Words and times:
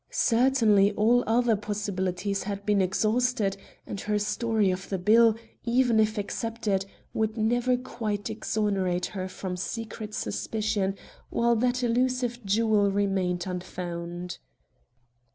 Certainly, 0.09 0.93
all 0.93 1.23
other 1.27 1.55
possibilities 1.55 2.41
had 2.41 2.65
been 2.65 2.81
exhausted, 2.81 3.55
and 3.85 4.01
her 4.01 4.17
story 4.17 4.71
of 4.71 4.89
the 4.89 4.97
bill, 4.97 5.35
even 5.63 5.99
if 5.99 6.17
accepted, 6.17 6.87
would 7.13 7.37
never 7.37 7.77
quite 7.77 8.27
exonerate 8.27 9.05
her 9.13 9.27
from 9.29 9.55
secret 9.55 10.15
suspicion 10.15 10.95
while 11.29 11.55
that 11.57 11.83
elusive 11.83 12.43
jewel 12.43 12.89
remained 12.89 13.45
unfound. 13.45 14.39